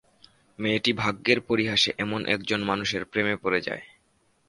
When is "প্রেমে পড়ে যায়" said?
3.05-3.83